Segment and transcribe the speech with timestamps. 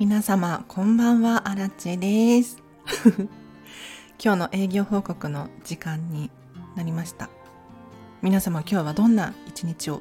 [0.00, 2.56] 皆様、こんばんは、アラチェです。
[4.18, 6.30] 今日の営業報告の時間に
[6.74, 7.28] なりました。
[8.22, 10.00] 皆様、今日はどんな一日を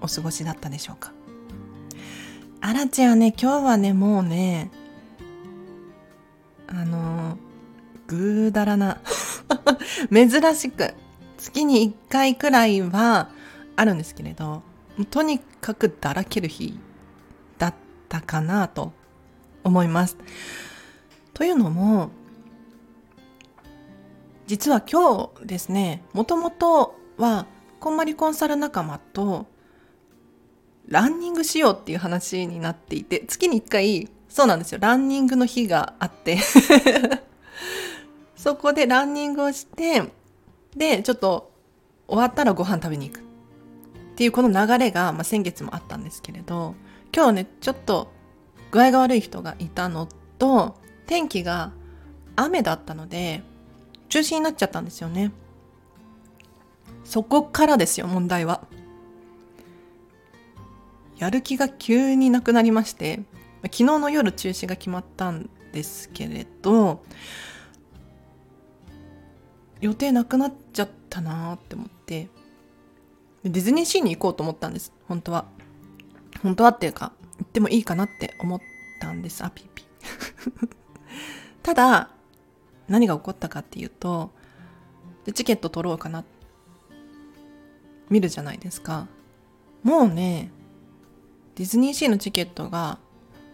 [0.00, 1.12] お過ごしだったでしょうか？
[2.60, 4.70] アラチェはね、今日はね、もうね、
[6.68, 7.36] あの、
[8.06, 9.00] ぐうだらな、
[10.14, 10.94] 珍しく、
[11.36, 13.30] 月に1回くらいは
[13.74, 14.62] あるんですけれど、
[15.10, 16.78] とにかくだらける日
[17.58, 17.74] だっ
[18.08, 18.92] たかなと
[19.64, 20.16] 思います。
[21.34, 22.10] というのも、
[24.46, 27.46] 実は今日ですね、もともとは、
[27.80, 29.46] こんまりコンサル仲間と、
[30.88, 36.38] ランニングしようっていう話になっていて、月に1回、そうなんですよ、ランニングの日があって
[38.36, 40.12] そこでランニングをして、
[40.76, 41.52] で、ちょっと
[42.08, 43.20] 終わったらご飯食べに行く。
[43.20, 43.22] っ
[44.16, 46.74] ていうこの流れが、まあ、先月もあったんですけれど、
[47.14, 48.11] 今日ね、ちょっと
[48.72, 50.74] 具合が悪い人がいたのと、
[51.06, 51.72] 天気が
[52.34, 53.42] 雨だったので、
[54.08, 55.30] 中止になっちゃったんですよね。
[57.04, 58.66] そこからですよ、問題は。
[61.18, 63.20] やる気が急になくなりまして、
[63.64, 67.04] 昨日の夜中止が決まったんですけれど、
[69.82, 72.28] 予定なくなっちゃったなーって思って、
[73.44, 75.44] ディズニーシーに行こうと思ったんです、本当は。
[76.42, 77.12] 本当はっていうか、
[77.42, 78.60] 行ってもいいかなって思っ
[79.00, 79.42] たんです。
[79.44, 79.84] あ、ピピ。
[81.62, 82.10] ただ、
[82.88, 84.30] 何が起こったかっていうと、
[85.24, 86.24] でチケット取ろうかな。
[88.08, 89.08] 見るじゃないですか。
[89.82, 90.50] もうね、
[91.56, 92.98] ディズニーシーのチケットが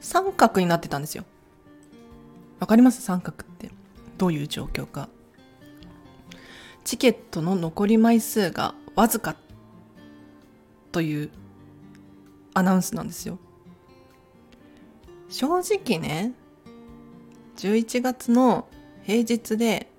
[0.01, 1.25] 三角になってたんですよ。
[2.61, 3.01] わかります？
[3.03, 3.71] 三角って。
[4.19, 5.09] どういう状況か。
[6.85, 9.37] チケットの残り枚数がわずか
[10.91, 11.31] という
[12.55, 13.39] アナウンスなんですよ。
[15.29, 16.33] 正直ね
[17.57, 18.69] 11月の
[19.03, 19.91] 平日で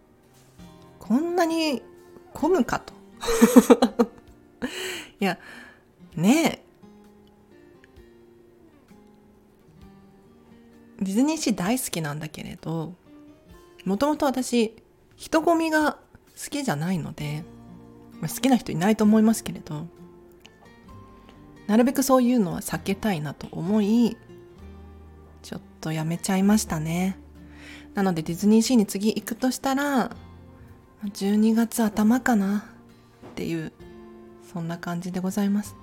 [0.99, 1.81] こんなに
[2.33, 2.93] 混むかと。
[5.19, 5.39] いや
[6.15, 6.69] ねえ。
[10.99, 12.93] ディズニーシー大好きなんだけれど
[13.85, 14.75] もともと私
[15.15, 17.43] 人混みが好きじゃないので、
[18.21, 19.87] 好きな人いないと思いますけれど
[21.67, 24.17] なるべくそういうのは避けたいなと思い
[25.79, 27.17] とやめちゃいましたね。
[27.95, 30.15] なのでディズニーシーに次行くとしたら、
[31.03, 32.65] 12月頭かな
[33.31, 33.71] っていう、
[34.53, 35.75] そんな感じでございます。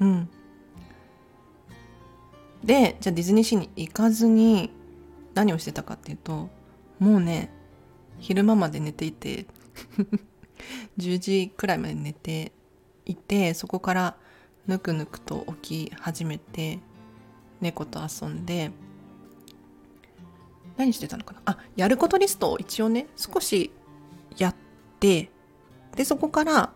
[0.00, 0.28] うん。
[2.64, 4.70] で、じゃあディズニーシーに行かずに
[5.34, 6.48] 何をしてたかっていうと、
[6.98, 7.50] もうね、
[8.18, 9.46] 昼間まで寝ていて
[10.98, 12.52] 10時くらいまで寝て
[13.04, 14.16] いて、そこから
[14.66, 16.80] ぬくぬくと起き始めて、
[17.60, 18.72] 猫と遊んで
[20.76, 21.40] 何してたのかな？
[21.46, 23.70] あやることリストを一応ね少し
[24.36, 24.54] やっ
[25.00, 25.30] て
[25.94, 26.72] でそこから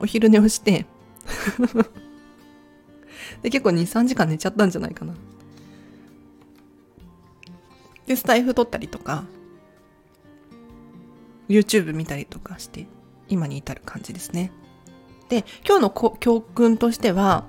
[0.00, 0.86] お昼寝をして
[3.42, 5.14] で結構23時間寝ちゃったんじゃないかな。
[8.06, 9.24] でスタイフ撮ったりとか
[11.48, 12.86] YouTube 見たりとかして
[13.28, 14.50] 今に至る感じですね。
[15.28, 17.44] で今日の教訓としては、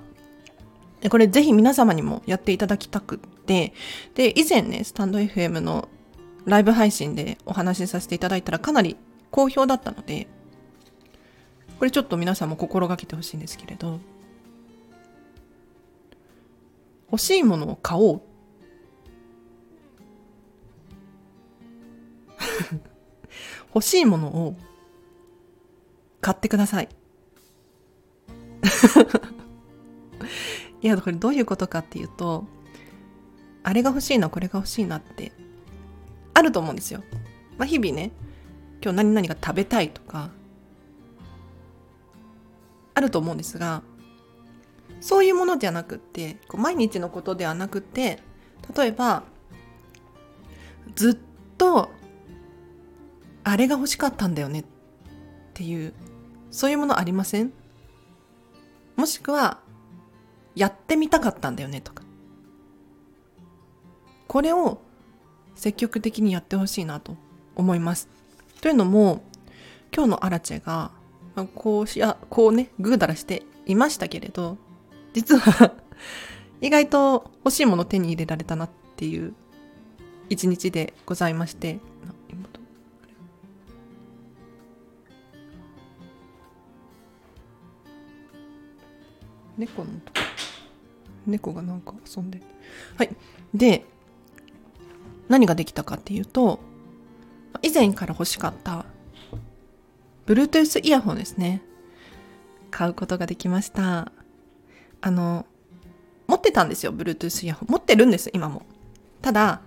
[1.10, 3.72] これぜひ皆様にもやっていただきたく、で、
[4.16, 5.88] 以前ね、スタンド FM の
[6.44, 8.96] ライブ配信でお話しさせていただいたらかなり
[9.30, 10.28] 好評だったので、
[11.78, 14.00] これちょっと皆さんも心がけてほしいんですけれど、
[17.10, 18.22] 欲しいものを買おう。
[23.74, 24.56] 欲しいものを
[26.20, 26.88] 買ってください。
[30.82, 32.46] いや、これどういうことかっていうと、
[33.64, 35.32] あれが欲しいな、これが欲しいなって、
[36.34, 37.02] あると思うんですよ。
[37.58, 38.12] まあ、日々ね、
[38.82, 40.30] 今日何々が食べたいとか、
[42.94, 43.82] あると思うんですが、
[45.00, 48.22] そういうものじゃなくって、こう毎日のことではなくて、
[48.76, 49.24] 例えば、
[50.94, 51.16] ずっ
[51.58, 51.90] と、
[53.44, 54.64] あれが欲しかったんだよねっ
[55.54, 55.92] ていう、
[56.50, 57.52] そういうものありません？
[58.96, 59.60] もしくは、
[60.54, 62.03] やってみたかったんだよねとか
[64.34, 64.80] これを
[65.54, 67.16] 積極的にやってほしいなと
[67.54, 68.08] 思います。
[68.60, 69.22] というのも
[69.94, 70.90] 今日のアラチェが
[71.54, 74.58] こうしやこうねグーダラしていましたけれど
[75.12, 75.72] 実は
[76.60, 79.34] 意外と欲しいもの手に入れられたなっていう
[80.28, 81.78] 一日でございまして。
[89.56, 90.18] 猫のとこ。
[91.24, 92.42] 猫がなんか遊んで。
[92.96, 93.16] はい。
[93.54, 93.86] で
[95.28, 96.60] 何ができたかっていうと
[97.62, 98.84] 以前から欲しかった
[100.26, 101.62] Bluetooth イヤホンですね。
[102.70, 104.10] 買うことができました。
[105.00, 105.46] あの
[106.26, 108.62] 持ってたんですよ Bluetooth イヤホン持ってるんです今も。
[109.22, 109.60] ただ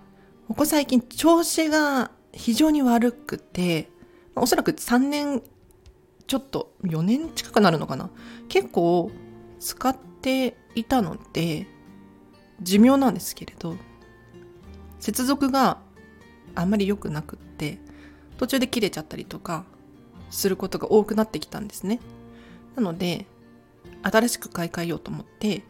[0.48, 3.88] ここ最近調子が非常に悪くて
[4.34, 5.42] おそらく3年
[6.26, 8.10] ちょっと4年近くなるのかな。
[8.48, 9.10] 結構
[9.60, 11.66] 使っていたので
[12.60, 13.76] 寿命なんですけれど
[15.00, 15.78] 接続が
[16.54, 17.78] あんまり良くなくって
[18.36, 19.64] 途中で切れちゃったりとか
[20.30, 22.00] することが多くなってきたんですね
[22.76, 23.26] なので
[24.02, 25.62] 新しく買い替えようと思って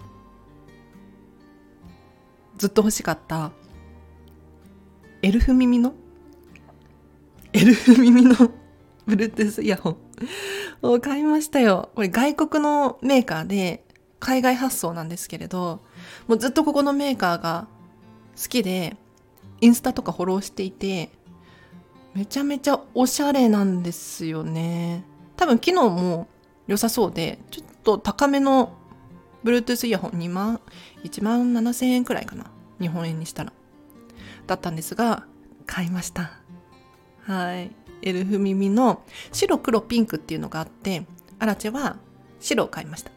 [2.58, 3.52] ずっと欲しかった
[5.22, 5.94] エルフ耳の
[7.52, 8.34] エルフ耳の
[9.08, 9.96] Bluetooth イヤホン
[10.82, 11.90] を買いましたよ。
[11.94, 13.84] これ外国のメーカーで
[14.20, 15.80] 海外発送なんですけれど、
[16.26, 17.66] もうずっとここのメーカーが
[18.40, 18.96] 好きで、
[19.60, 21.10] インスタとかフォローしていて、
[22.14, 25.04] めちゃめちゃおしゃれなんですよね。
[25.36, 26.28] 多分機能も
[26.66, 28.74] 良さそうで、ちょっと高めの
[29.44, 30.60] Bluetooth イヤホン2万、
[31.04, 32.46] 1万7000円くらいかな。
[32.80, 33.52] 日本円にしたら。
[34.46, 35.26] だったんですが、
[35.66, 36.32] 買いました。
[37.22, 37.70] はい。
[38.02, 39.02] エルフ耳の
[39.32, 41.06] 白黒ピンクっていうのがあって
[41.38, 41.96] アラチェは
[42.40, 43.10] 白を買いました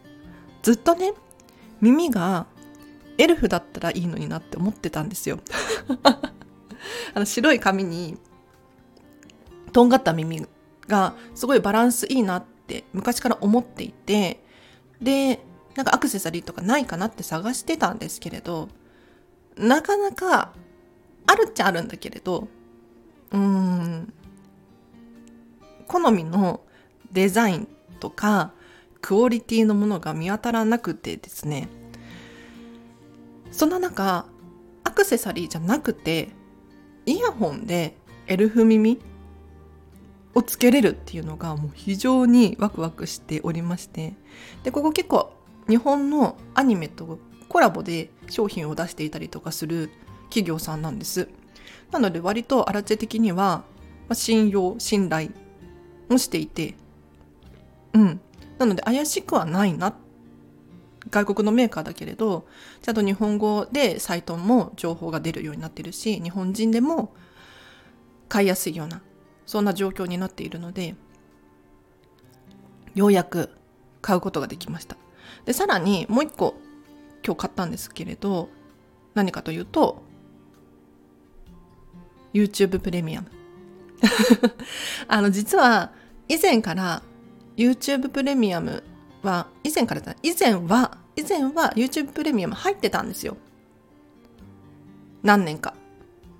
[0.64, 1.14] ずっとね
[1.82, 2.48] 耳が
[3.22, 5.40] エルフだったらいいのになって思ってたんですよ。
[7.14, 8.18] あの白い髪に
[9.72, 10.48] とんがった耳
[10.88, 14.44] がすごいバランスいいなって昔から思っていて
[15.00, 15.46] で
[15.76, 18.70] なんかアクセサリーとかないかなって探してたんですけれど
[19.56, 20.54] なかなか
[21.28, 22.48] あるっちゃあるんだけれど
[23.32, 24.14] うーん
[25.88, 26.62] 好みの
[27.12, 27.68] デザイン
[28.00, 28.54] とか
[29.00, 31.68] クオリティのものが見当たらなくてですね。
[33.62, 34.26] そんな中
[34.84, 36.30] アクセサリーじゃなくて
[37.06, 39.00] イヤホンでエルフ耳
[40.34, 44.16] をつけれるっていうのがもう非常にワクワクしておりまして
[44.64, 45.32] でここ結構
[45.70, 47.20] 日本のアニメと
[47.50, 49.92] コラボで商品を出していたりとかする
[50.30, 51.30] 企業さんなんです
[51.92, 53.64] なので割とアラチェ的には
[54.12, 55.30] 信用信頼
[56.10, 56.74] もしていて、
[57.94, 58.20] うん。
[58.58, 59.96] なので怪しくはないな。
[61.10, 62.46] 外国のメーカーだけれど、
[62.82, 67.14] ちゃんと日本語でサイトも情報が出るようになってるし、日本人でも
[68.30, 69.02] 買いやすいような、
[69.46, 70.96] そんな状況になっているので、
[72.94, 73.50] ようやく
[74.02, 74.96] 買うことができました。
[75.46, 76.56] で、さらにもう一個
[77.26, 78.50] 今日買ったんですけれど、
[79.14, 80.04] 何かというと、
[82.34, 83.28] YouTube プレミアム。
[85.08, 85.92] あの、実は
[86.28, 87.02] 以前から
[87.58, 88.84] YouTube プレミアム
[89.24, 93.38] は、以前から以前は、以前は YouTube プレミアム入ってたんですよ。
[95.24, 95.76] 何年か。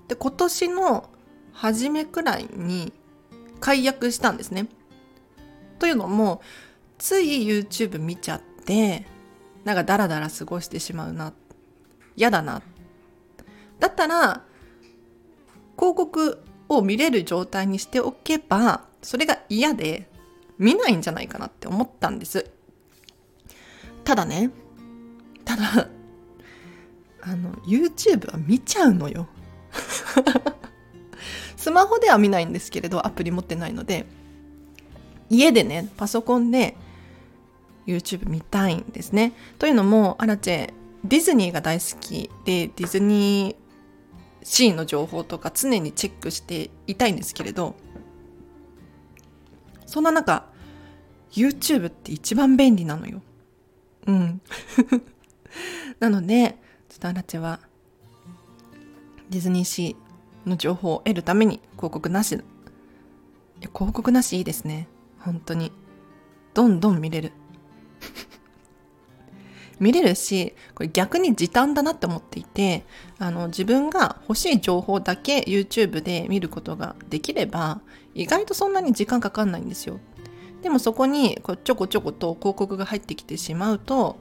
[0.08, 1.08] で、今年の
[1.52, 2.92] 初めくらいに
[3.60, 4.66] 解約したんですね。
[5.78, 6.42] というのも、
[6.98, 9.06] つい YouTube 見ちゃって、
[9.64, 11.32] なんかダラダラ過ごしてしまうな。
[12.16, 12.62] 嫌だな。
[13.78, 14.44] だったら、
[15.76, 20.08] 広告を見れる状態にしておけば、それが嫌で
[20.58, 22.50] 見ないんじゃないかなって思ったんです。
[24.04, 24.50] ただね、
[25.44, 25.88] ただ、
[27.22, 29.28] あの、YouTube は見ちゃうのよ。
[31.56, 34.06] スマホでは見ないんですけれど、アプリ持ってないので、
[35.30, 36.76] 家でね、パソコンで
[37.86, 39.32] YouTube 見たいんですね。
[39.58, 40.72] というのも、アラチェ、
[41.04, 43.62] ディズニーが大好きで、ディズニー
[44.44, 47.76] シーンの情報とか常にチェックしていたいんですけれど、
[49.86, 50.46] そんな中、
[51.32, 53.22] YouTube って一番便利なのよ。
[54.06, 54.40] うん。
[56.00, 57.60] なので、ちょっとアラチェは、
[59.30, 62.38] ディズニーシーの情報を得るために広告なし。
[63.74, 64.88] 広告なしいいですね。
[65.18, 65.72] 本当に。
[66.54, 67.32] どんどん見れる。
[69.78, 72.84] 見れるし、これ逆に時短だなって思っていて、
[73.18, 77.80] あの、自分が欲しい情報だけ YouTube で見ることができれば、
[78.14, 80.00] 意外とそんなに時間かかんないんですよ。
[80.62, 84.16] でもそこにこうちょこちょこと広告が入ってきてしまうと、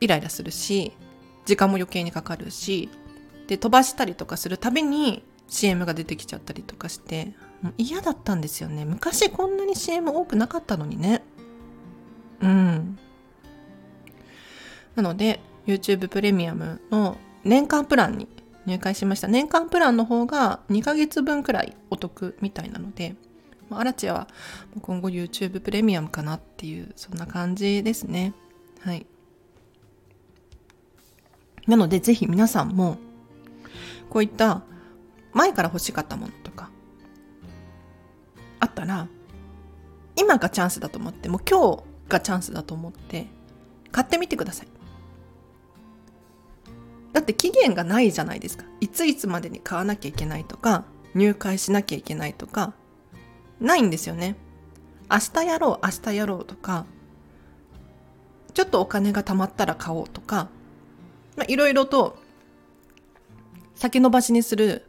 [0.00, 0.92] イライラするし、
[1.44, 2.88] 時間も余計にかかるし、
[3.46, 7.34] で、飛ばしたりとかするたびに CM が出てきちゃったりとかして、
[7.76, 8.84] 嫌だったんですよね。
[8.84, 11.22] 昔こんなに CM 多くなかったのにね。
[12.40, 12.98] うん。
[14.96, 18.28] なので YouTube プレミアムの年間プランに
[18.66, 23.16] 入会しました年間プランの方が2ヶ月分くらいお得みたいなので
[23.70, 24.28] アラチェは
[24.80, 28.32] 今後 YouTube プレミアムかなっていうそんな感じですね。
[28.80, 29.06] はい。
[31.66, 32.98] なのでぜひ皆さんも
[34.10, 34.62] こういった
[35.32, 36.70] 前から欲しかったものとか
[38.60, 39.08] あったら
[40.16, 43.26] 今がチャンスだと思ってもう今日がチャンスだと思って
[43.90, 44.68] 買ってみてください。
[47.12, 48.64] だって期限がないじゃないですか。
[48.80, 52.74] いついつまでに買わなきゃいけないとか入会しなきゃいけないとか
[53.60, 54.36] ないんですよね。
[55.10, 56.86] 明日やろう明日やろうとか
[58.54, 60.48] ちょっとお金が貯まったら買おうとか
[61.48, 62.16] いろいろと
[63.74, 64.86] 先延ばしにする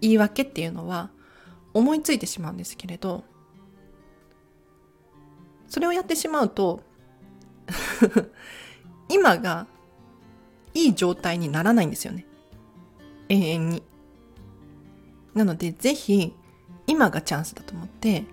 [0.00, 1.10] 言い訳っていうのは
[1.74, 3.24] 思いついてしまうんですけれど
[5.68, 6.82] それをやってしまうと
[9.08, 9.66] 今が
[10.74, 12.26] いい状態にならないんですよね。
[13.28, 13.82] 永遠に。
[15.34, 16.34] なのでぜひ
[16.90, 18.24] 今がチャンスだと思って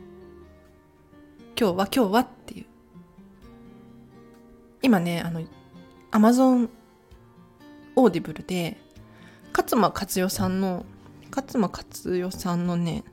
[1.56, 2.66] 今日は今日はっていう。
[4.82, 5.42] 今ねあの
[6.10, 6.68] Amazon
[7.96, 8.78] Audible で
[9.56, 10.88] 勝間和代さんの
[11.30, 13.04] 勝間和代さんのね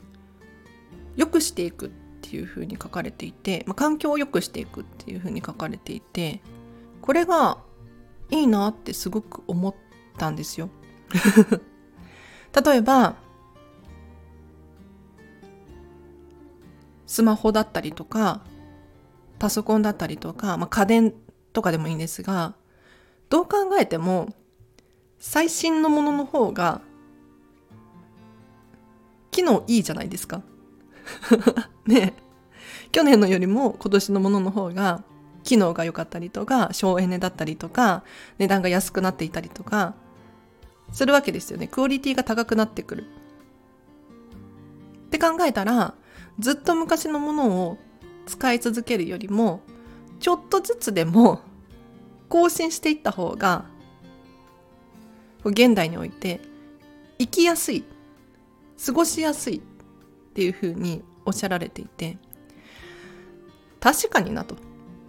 [1.15, 1.89] 良くしていくっ
[2.21, 6.41] ていうふうに書かれていて、まあ、環境を良くしていくっていうふうに書かれていて
[7.01, 7.57] これが
[8.29, 9.75] いいなってすごく思っ
[10.17, 10.69] たんですよ。
[12.63, 13.15] 例えば
[17.07, 18.41] スマホだったりとか
[19.39, 21.13] パソコンだったりとか、まあ、家電
[21.51, 22.53] とかでもいいんですが
[23.29, 24.33] どう考えても
[25.19, 26.81] 最新のものの方が
[29.31, 30.41] 機能いいじゃないですか。
[31.85, 32.13] ね
[32.91, 35.03] 去年のよりも今年のものの方が
[35.43, 38.03] 機能が良かったりとか省エネだったりとか
[38.37, 39.95] 値段が安くなっていたりとか
[40.91, 41.67] するわけですよね。
[41.67, 43.05] クオリティが高くなってくる。
[45.07, 45.93] って考えたら
[46.39, 47.77] ずっと昔のものを
[48.25, 49.61] 使い続けるよりも
[50.19, 51.41] ちょっとずつでも
[52.29, 53.65] 更新していった方が
[55.43, 56.39] 現代において
[57.19, 57.83] 生きやすい
[58.83, 59.61] 過ごしやすいっ
[60.33, 62.17] ていうふうにおっしゃられていて
[63.79, 64.55] 確かになと。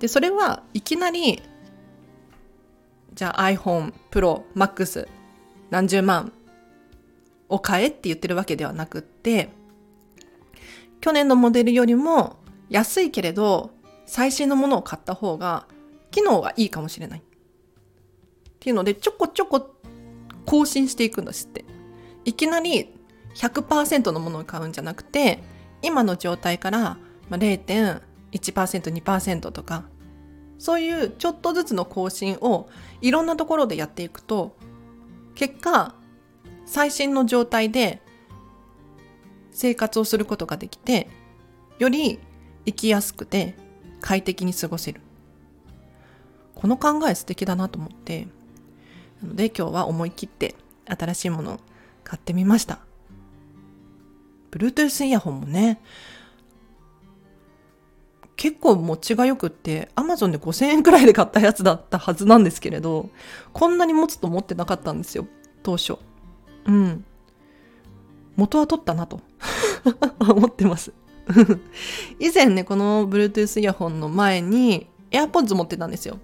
[0.01, 1.43] でそれはいきなり
[3.15, 5.07] じゃあ iPhone Pro Max
[5.73, 6.35] 何十万
[7.49, 9.49] を買えって言ってるわけではなくって
[11.01, 12.37] 去年のモデルよりも
[12.69, 13.71] 安いけれど
[14.05, 15.67] 最新のものを買った方が
[16.11, 17.21] 機能がいいかもしれない。
[17.21, 17.23] っ
[18.61, 19.75] ていうのでちょこちょこ
[20.45, 21.65] 更新していくんですって。
[22.27, 22.95] いきなり
[23.35, 25.43] 100%のものを買うんじゃなくて
[25.81, 26.99] 今の状態から
[27.31, 29.85] 0.1%、2%とか
[30.59, 32.69] そういうちょっとずつの更新を
[33.01, 34.55] いろんなところでやっていくと
[35.35, 35.95] 結果
[36.67, 38.01] 最新の状態で
[39.51, 41.09] 生活をすることができて
[41.79, 42.19] より
[42.65, 43.55] 生きやすくて
[44.01, 45.01] 快適に過ごせる。
[46.55, 48.29] この考え素敵だなと思って
[49.21, 50.55] なので今日は思い切って
[50.87, 51.61] 新しいものを
[52.05, 52.79] 買ってみました。
[54.53, 55.81] Bluetooth イヤホンもね
[58.43, 63.09] 結構持ちが良くって、アマゾンで5000円くらいで買ったやつだったはずなんですけれど、
[63.53, 65.29] こんなに持つと思ってなかったんですよ、
[65.63, 65.95] 当初。
[66.67, 67.05] うん。
[68.35, 69.21] 元は取ったなと
[70.19, 70.93] 思ってます
[72.19, 76.19] 以前ね、この Bluetooth イヤホンの前に AirPods 持ってたんですよ。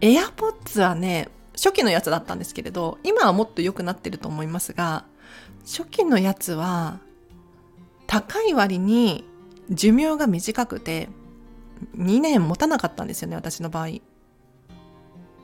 [0.00, 5.06] AirPods はね、初期のやつだったんですけれど、今はもっと良くなってると思いますが、
[5.64, 7.00] 初期のやつは
[8.06, 9.24] 高い割に
[9.70, 11.08] 寿命が短くて
[11.96, 13.98] 2年持たなかったんですよね私の場合。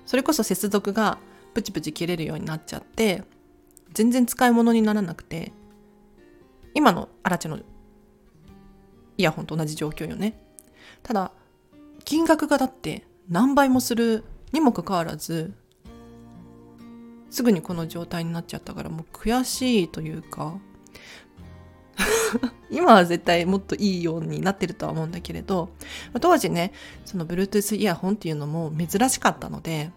[0.06, 1.18] それこそ接続が
[1.54, 3.24] プチプチ切れるようになっちゃって
[3.94, 5.52] 全然使い物にならなくて
[6.74, 10.40] 今のアラチのイヤホンと同じ状況よね。
[11.02, 11.32] ただ
[12.04, 15.54] 金額がだって何倍もするにもかかわらず
[17.30, 20.58] すぐにこの状態になっちゃったからもう悔しいというか
[22.70, 25.70] 今は絶対もっといいようになってるとは思うんだけれど、
[26.20, 26.72] 当時ね、
[27.04, 29.90] その Bluetooth イヤホンっていうのも珍しかったので、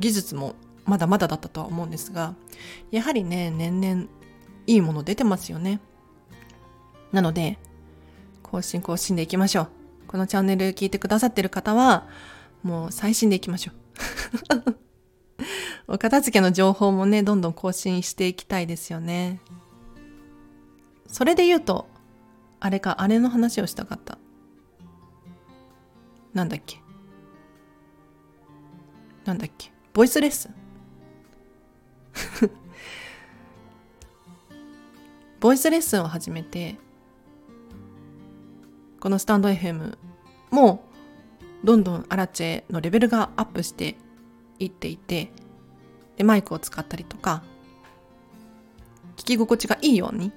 [0.00, 2.34] 技術もまだまだだったとは思うんですが、
[2.90, 4.06] やはりね、年々
[4.66, 5.80] いいもの出てますよね。
[7.12, 7.58] なので、
[8.42, 9.68] 更新更新でいきましょう。
[10.08, 12.08] このチャンネル聞いてくださってる方は、
[12.62, 14.74] もう最新でいきましょう。
[15.94, 19.40] お片付けの情報もね、どんどん更新していきたいですよね。
[21.14, 21.86] それで言うと、
[22.58, 24.18] あれか、あれの話をしたかった。
[26.32, 26.82] なんだっけ。
[29.24, 29.70] なんだっけ。
[29.92, 30.54] ボイスレッスン。
[35.38, 36.80] ボイスレッスンを始めて、
[38.98, 39.96] このスタンド FM
[40.50, 40.84] も
[41.62, 43.96] どんどんアラチェのレベルがアップして
[44.58, 45.30] いっていて、
[46.16, 47.44] で、マイクを使ったりとか、
[49.16, 50.32] 聞き心地がいいように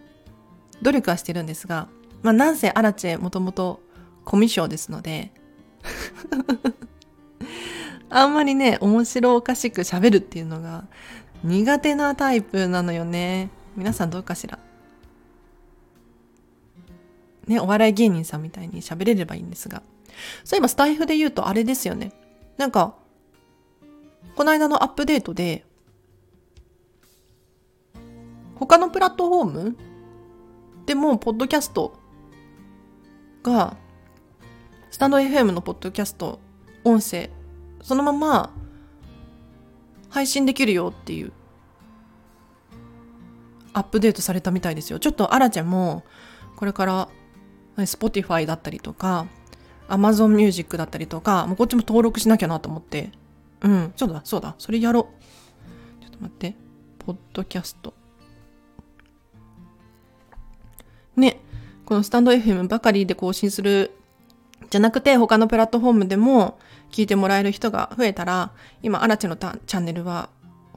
[0.81, 1.88] 努力はしてるんですが、
[2.24, 3.81] まあなんせアラチェもともと
[4.25, 5.31] コミュ障ですので
[8.10, 10.86] あんまりね、面白おかしく喋るっていうのが
[11.43, 13.50] 苦手なタイプなのよね。
[13.75, 14.60] 皆さんどうかしら？
[17.48, 19.84] ね、お笑い芸人さんみたいに喋れればいいんですが。
[20.43, 22.12] そういえばスタイフで言うとあれですよね。
[22.57, 22.96] なんか、
[24.36, 25.63] この間のアップデートで、
[28.55, 29.77] 他のプラットフォーム
[30.88, 31.94] でも、ポッドキャスト
[33.44, 33.77] が、
[34.89, 36.39] スタンド FM のポッドキャスト、
[36.84, 37.29] 音声、
[37.82, 38.53] そのまま
[40.10, 41.32] 配信できるよっていう
[43.74, 45.00] アップデートされたみたいですよ。
[45.00, 46.03] ちょっとアラちゃんも
[46.56, 47.10] これから
[47.77, 49.27] Spotify だったりとか
[49.88, 53.12] Amazon Music だったりとかもうこっちも登録しなきゃなと思って。
[53.62, 55.10] うんそうだそうだそれやろ
[56.01, 56.03] う。
[56.03, 56.56] ちょっと待って。
[57.00, 57.94] ポッドキャスト。
[61.17, 61.41] ね、
[61.86, 63.91] このスタンド FM ばかりで更新する
[64.69, 66.59] じゃなくて他のプラットフォームでも
[66.91, 70.29] 聞いてもらえる人が増えたら、今、アラチのチャンネルは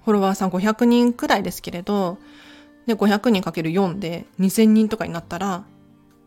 [0.04, 2.18] フォロワーさん500人くらいですけれど、
[2.86, 5.64] で、500人かける4で2000人とかになったら、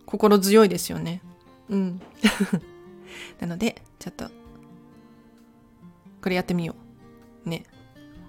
[0.06, 1.22] 心強いですよね。
[1.70, 2.02] うん。
[3.40, 4.26] なので、ちょっと、
[6.22, 6.76] これやってみよ
[7.46, 7.50] う。
[7.50, 7.64] ね。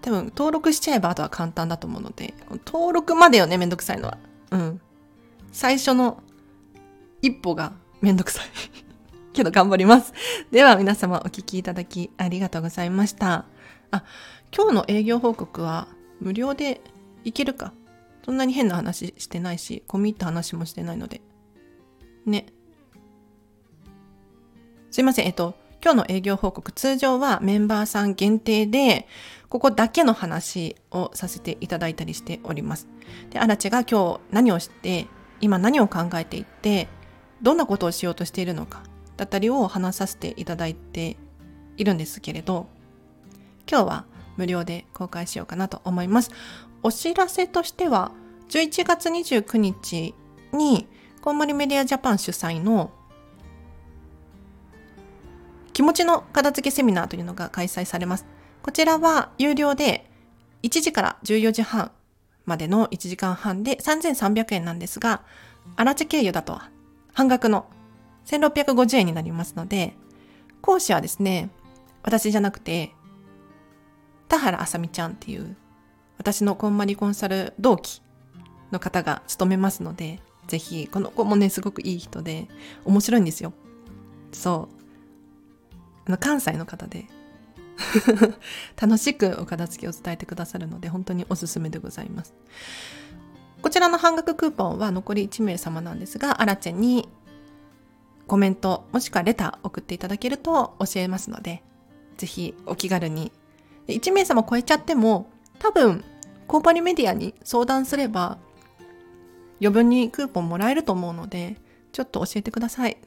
[0.00, 2.34] 多分、登録しちゃえばあとは簡単だと思うので、
[2.66, 4.18] 登録までよね、めんどくさいのは。
[4.50, 4.80] うん。
[5.54, 6.20] 最初の
[7.22, 8.46] 一歩がめんどくさい
[9.32, 10.12] けど頑張ります。
[10.50, 13.46] では皆様お聞きいただきありがとうございました。
[13.92, 14.02] あ、
[14.54, 15.86] 今日の営業報告は
[16.20, 16.80] 無料で
[17.22, 17.72] いけるか。
[18.24, 21.22] そんなに変な話してないし、込み入った話もしてないので。
[22.26, 22.46] ね。
[24.90, 25.26] すいません。
[25.26, 29.06] えっと、今日の営業報告、通常はメンバーさん限定で、
[29.48, 32.88] ここだけの話をさせていただいたりしております。
[33.30, 35.06] で、アラチが今日何をして
[35.40, 36.88] 今何を考えていて
[37.42, 38.82] どんなことをしようとしているのか
[39.16, 41.16] だったりを話させていただいて
[41.76, 42.66] いるんですけれど
[43.70, 44.04] 今日は
[44.36, 46.30] 無料で公開しようかなと思います。
[46.82, 48.12] お知らせとしては
[48.50, 50.14] 11月29日
[50.52, 50.86] に
[51.22, 52.90] こんまりメディアジャパン主催の
[55.72, 58.26] 気持ちの片付けセミナーというのが開催されます。
[58.62, 60.10] こちらは有料で
[60.62, 61.90] 1時から14時半
[62.46, 65.22] までの1時間半で3300円なんですが、
[65.76, 66.60] 荒地経由だと
[67.12, 67.66] 半額の
[68.26, 69.96] 1650円になりますので、
[70.60, 71.50] 講師はですね、
[72.02, 72.92] 私じゃなくて、
[74.28, 75.56] 田原あさみちゃんっていう
[76.18, 78.00] 私のこんまりコンサル同期
[78.72, 82.48] の方が務めますので、ぜひ、この子もね、すごくいい人で、
[82.84, 83.52] 面白いんですよ。
[84.32, 84.68] そ
[86.06, 86.16] う。
[86.18, 87.06] 関西の方で、
[88.80, 92.34] 楽しくお片付けを伝えてくださるので本当におすすめでございます。
[93.62, 97.08] こちらの半額クーポンは残り1名様なんですがアラチェに
[98.26, 101.62] コメントもしくはレター送っていただけると教えますので
[102.18, 103.32] ぜひお気軽に
[103.88, 106.04] 1名様超えちゃっても多分
[106.46, 108.38] コーパリメディアに相談すれば
[109.60, 111.56] 余分にクーポンもらえると思うので
[111.92, 112.98] ちょっと教えてください。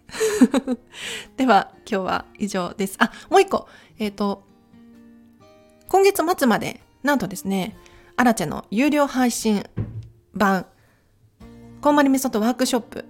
[1.36, 2.96] では今日は以上です。
[3.00, 3.68] あもう一個。
[4.00, 4.44] えっ、ー、と
[5.90, 7.78] 今月末まで、なんとですね、
[8.18, 9.64] アラチェの有料配信
[10.34, 10.66] 版、
[11.82, 13.06] コンマリメソッドワークショップ、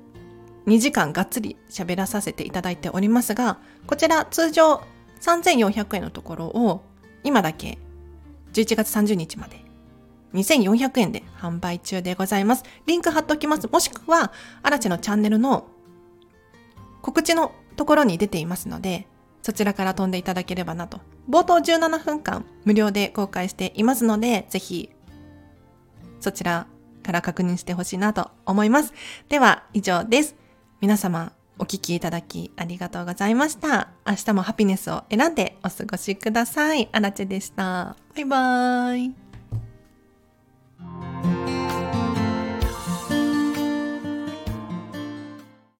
[0.67, 4.83] 2時間がっつり喋らさせていただいておりますが、こちら通常
[5.21, 6.83] 3400円のところを、
[7.23, 7.79] 今だけ
[8.53, 9.59] 11月30日まで
[10.33, 12.63] 2400円で販売中でございます。
[12.85, 13.67] リンク貼っておきます。
[13.67, 15.67] もしくは、アラチェのチャンネルの
[17.01, 19.07] 告知のところに出ていますので、
[19.41, 20.99] そちらから飛んでいただければなと。
[21.29, 24.89] 冒頭17分間無料で公開していますので、ぜひ
[26.19, 26.67] そちら
[27.03, 28.93] から確認してほしいなと思います。
[29.29, 30.35] では以上です。
[30.81, 33.89] 皆様お聴きいただきありがとうございました。
[34.05, 36.89] 明日もハピネスを選んでお過ごしください。
[36.91, 37.95] アラチェでした。
[38.15, 39.26] バイバーイ。